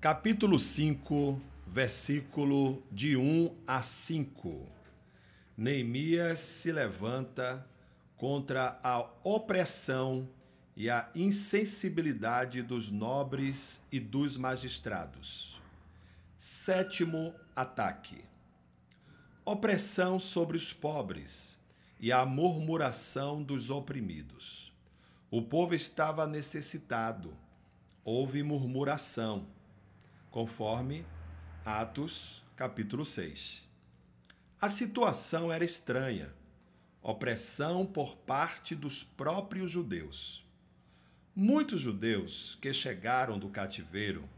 Capítulo 0.00 0.58
5, 0.58 1.38
versículo 1.66 2.82
de 2.90 3.18
1 3.18 3.54
a 3.66 3.82
5. 3.82 4.66
Neemias 5.54 6.38
se 6.38 6.72
levanta 6.72 7.66
contra 8.16 8.80
a 8.82 9.06
opressão 9.22 10.26
e 10.74 10.88
a 10.88 11.10
insensibilidade 11.14 12.62
dos 12.62 12.90
nobres 12.90 13.84
e 13.92 14.00
dos 14.00 14.38
magistrados. 14.38 15.60
Sétimo 16.38 17.34
ataque: 17.54 18.24
opressão 19.44 20.18
sobre 20.18 20.56
os 20.56 20.72
pobres 20.72 21.58
e 22.00 22.10
a 22.10 22.24
murmuração 22.24 23.42
dos 23.42 23.68
oprimidos. 23.68 24.72
O 25.30 25.42
povo 25.42 25.74
estava 25.74 26.26
necessitado, 26.26 27.36
houve 28.02 28.42
murmuração, 28.42 29.46
conforme 30.30 31.04
Atos, 31.64 32.42
capítulo 32.56 33.04
6. 33.04 33.68
A 34.60 34.68
situação 34.70 35.52
era 35.52 35.64
estranha, 35.64 36.32
opressão 37.02 37.84
por 37.84 38.16
parte 38.16 38.74
dos 38.74 39.02
próprios 39.02 39.70
judeus. 39.70 40.44
Muitos 41.34 41.80
judeus 41.80 42.58
que 42.60 42.72
chegaram 42.72 43.38
do 43.38 43.48
cativeiro 43.48 44.28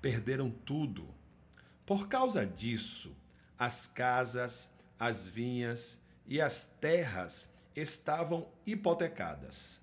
perderam 0.00 0.50
tudo. 0.50 1.06
Por 1.84 2.08
causa 2.08 2.46
disso, 2.46 3.14
as 3.58 3.86
casas, 3.86 4.70
as 4.98 5.26
vinhas 5.26 6.00
e 6.26 6.40
as 6.40 6.64
terras 6.64 7.50
estavam 7.74 8.48
hipotecadas. 8.66 9.80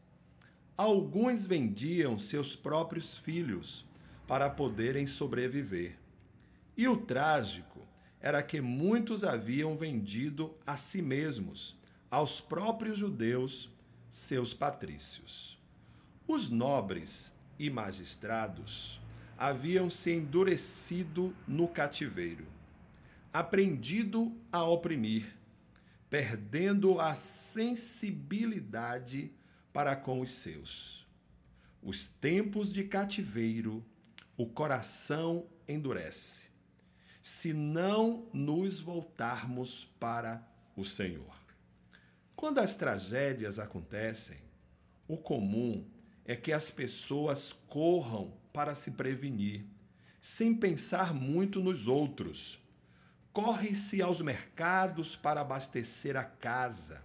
Alguns 0.78 1.46
vendiam 1.46 2.18
seus 2.18 2.56
próprios 2.56 3.18
filhos 3.18 3.89
para 4.30 4.48
poderem 4.48 5.06
sobreviver. 5.08 5.98
E 6.78 6.88
o 6.88 6.96
trágico 6.96 7.82
era 8.22 8.44
que 8.44 8.62
muitos 8.62 9.24
haviam 9.24 9.76
vendido 9.76 10.56
a 10.68 10.78
si 10.78 11.02
mesmos, 11.02 11.76
aos 12.12 12.40
próprios 12.40 13.00
judeus, 13.00 13.72
seus 14.08 14.54
patrícios. 14.54 15.60
Os 16.28 16.52
nobres 16.52 17.34
e 17.58 17.72
magistrados 17.72 19.02
haviam 19.36 19.90
se 19.90 20.12
endurecido 20.12 21.36
no 21.48 21.68
cativeiro, 21.68 22.46
aprendido 23.34 24.32
a 24.52 24.64
oprimir, 24.64 25.36
perdendo 26.08 27.00
a 27.00 27.16
sensibilidade 27.16 29.32
para 29.74 29.96
com 29.96 30.22
os 30.22 30.34
seus. 30.34 31.04
Os 31.82 32.08
tempos 32.08 32.72
de 32.72 32.84
cativeiro, 32.84 33.84
o 34.40 34.46
coração 34.48 35.46
endurece, 35.68 36.48
se 37.22 37.52
não 37.52 38.28
nos 38.34 38.80
voltarmos 38.80 39.84
para 40.00 40.42
o 40.76 40.86
Senhor. 40.86 41.36
Quando 42.36 42.60
as 42.60 42.76
tragédias 42.76 43.60
acontecem, 43.60 44.38
o 45.08 45.18
comum 45.18 45.86
é 46.24 46.36
que 46.36 46.54
as 46.54 46.72
pessoas 46.72 47.52
corram 47.52 48.34
para 48.54 48.74
se 48.74 48.92
prevenir, 48.92 49.66
sem 50.22 50.56
pensar 50.56 51.14
muito 51.14 51.60
nos 51.60 51.88
outros 51.88 52.60
corre-se 53.40 54.02
aos 54.02 54.22
mercados 54.22 55.16
para 55.16 55.42
abastecer 55.42 56.18
a 56.18 56.24
casa, 56.24 57.02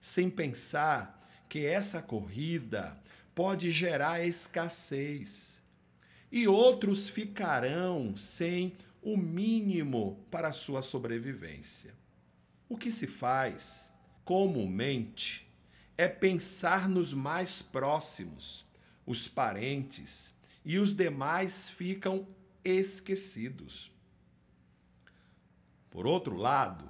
sem 0.00 0.28
pensar 0.30 1.20
que 1.48 1.64
essa 1.64 2.02
corrida 2.02 3.00
pode 3.34 3.70
gerar 3.70 4.26
escassez. 4.26 5.62
E 6.30 6.46
outros 6.46 7.08
ficarão 7.08 8.16
sem 8.16 8.76
o 9.02 9.16
mínimo 9.16 10.24
para 10.30 10.52
sua 10.52 10.82
sobrevivência. 10.82 11.94
O 12.68 12.76
que 12.76 12.90
se 12.90 13.06
faz, 13.06 13.90
comumente, 14.24 15.48
é 15.96 16.06
pensar 16.06 16.88
nos 16.88 17.14
mais 17.14 17.62
próximos, 17.62 18.66
os 19.06 19.26
parentes, 19.26 20.34
e 20.64 20.78
os 20.78 20.92
demais 20.92 21.68
ficam 21.68 22.26
esquecidos. 22.62 23.90
Por 25.90 26.06
outro 26.06 26.36
lado, 26.36 26.88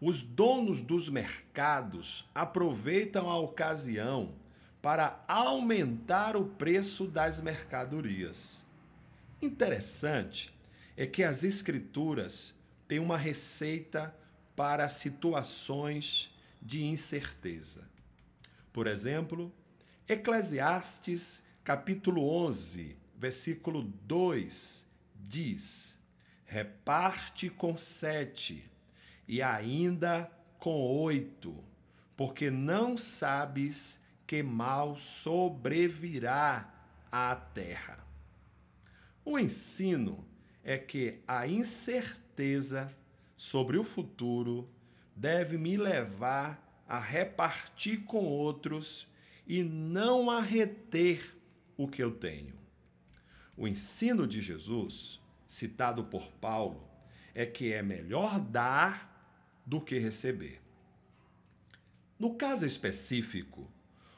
os 0.00 0.22
donos 0.22 0.80
dos 0.80 1.08
mercados 1.08 2.24
aproveitam 2.32 3.28
a 3.28 3.36
ocasião 3.36 4.36
para 4.80 5.22
aumentar 5.26 6.36
o 6.36 6.44
preço 6.44 7.08
das 7.08 7.40
mercadorias. 7.40 8.67
Interessante 9.40 10.52
é 10.96 11.06
que 11.06 11.22
as 11.22 11.44
Escrituras 11.44 12.54
têm 12.88 12.98
uma 12.98 13.16
receita 13.16 14.14
para 14.56 14.88
situações 14.88 16.34
de 16.60 16.84
incerteza. 16.84 17.88
Por 18.72 18.86
exemplo, 18.86 19.52
Eclesiastes 20.08 21.44
capítulo 21.62 22.28
11, 22.28 22.96
versículo 23.16 23.82
2 23.82 24.86
diz: 25.14 25.98
reparte 26.44 27.50
com 27.50 27.76
sete, 27.76 28.68
e 29.28 29.42
ainda 29.42 30.30
com 30.58 30.80
oito, 30.80 31.62
porque 32.16 32.50
não 32.50 32.96
sabes 32.96 34.00
que 34.26 34.42
mal 34.42 34.96
sobrevirá 34.96 36.72
à 37.12 37.36
terra. 37.36 38.07
O 39.30 39.38
ensino 39.38 40.26
é 40.64 40.78
que 40.78 41.20
a 41.28 41.46
incerteza 41.46 42.90
sobre 43.36 43.76
o 43.76 43.84
futuro 43.84 44.66
deve 45.14 45.58
me 45.58 45.76
levar 45.76 46.82
a 46.88 46.98
repartir 46.98 48.04
com 48.04 48.24
outros 48.24 49.06
e 49.46 49.62
não 49.62 50.30
a 50.30 50.40
reter 50.40 51.36
o 51.76 51.86
que 51.86 52.02
eu 52.02 52.10
tenho. 52.10 52.54
O 53.54 53.68
ensino 53.68 54.26
de 54.26 54.40
Jesus 54.40 55.20
citado 55.46 56.04
por 56.04 56.30
Paulo, 56.40 56.88
é 57.34 57.44
que 57.44 57.70
é 57.70 57.82
melhor 57.82 58.40
dar 58.40 59.62
do 59.66 59.78
que 59.78 59.98
receber. 59.98 60.58
No 62.18 62.34
caso 62.34 62.64
específico, 62.64 63.70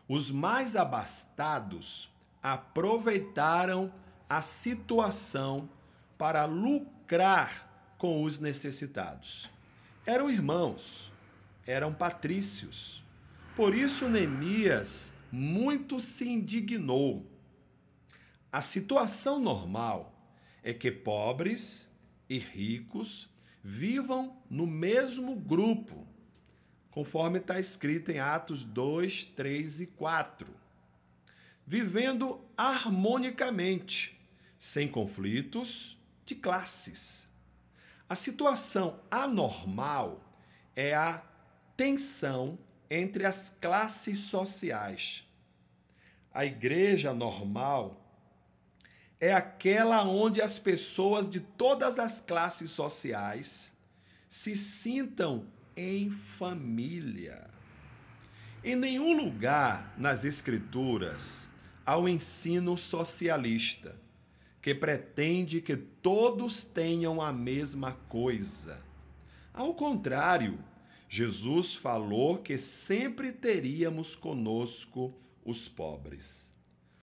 os 0.07 0.31
mais 0.31 0.77
abastados 0.77 2.09
aproveitaram 2.41 3.93
a 4.31 4.41
situação 4.41 5.69
para 6.17 6.45
lucrar 6.45 7.95
com 7.99 8.23
os 8.23 8.39
necessitados. 8.39 9.51
Eram 10.07 10.31
irmãos, 10.31 11.11
eram 11.67 11.93
patrícios. 11.93 13.03
Por 13.57 13.75
isso, 13.75 14.09
Neemias 14.09 15.13
muito 15.33 16.01
se 16.01 16.29
indignou. 16.29 17.27
A 18.53 18.61
situação 18.61 19.41
normal 19.41 20.15
é 20.63 20.73
que 20.73 20.93
pobres 20.93 21.89
e 22.29 22.39
ricos 22.39 23.29
vivam 23.65 24.41
no 24.49 24.65
mesmo 24.65 25.35
grupo, 25.35 26.07
conforme 26.93 27.39
está 27.39 27.59
escrito 27.59 28.13
em 28.13 28.21
Atos 28.21 28.63
2, 28.63 29.25
3 29.25 29.81
e 29.81 29.87
4, 29.89 30.47
vivendo 31.67 32.41
harmonicamente, 32.57 34.20
sem 34.61 34.87
conflitos 34.87 35.97
de 36.27 36.35
classes. 36.35 37.27
A 38.07 38.15
situação 38.15 39.01
anormal 39.11 40.23
é 40.77 40.95
a 40.95 41.25
tensão 41.79 42.59
entre 42.91 43.25
as 43.25 43.57
classes 43.59 44.19
sociais. 44.19 45.25
A 46.31 46.45
igreja 46.45 47.15
normal 47.15 48.05
é 49.19 49.33
aquela 49.33 50.05
onde 50.05 50.43
as 50.43 50.59
pessoas 50.59 51.29
de 51.29 51.41
todas 51.41 51.99
as 51.99 52.21
classes 52.21 52.71
sociais 52.71 53.73
se 54.29 54.55
sintam 54.55 55.47
em 55.75 56.11
família. 56.11 57.49
Em 58.63 58.77
nenhum 58.77 59.17
lugar 59.17 59.95
nas 59.97 60.27
Escrituras 60.27 61.49
há 61.87 61.97
o 61.97 62.03
um 62.03 62.09
ensino 62.09 62.77
socialista 62.77 63.99
que 64.61 64.75
pretende 64.75 65.61
que 65.61 65.77
todos 65.77 66.65
tenham 66.65 67.21
a 67.21 67.33
mesma 67.33 67.93
coisa. 68.09 68.83
Ao 69.53 69.75
contrário, 69.75 70.59
Jesus 71.09 71.75
falou 71.75 72.39
que 72.39 72.59
sempre 72.59 73.33
teríamos 73.33 74.15
conosco 74.15 75.09
os 75.45 75.69
pobres. 75.69 76.50